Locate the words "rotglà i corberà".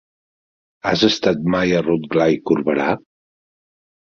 1.89-2.89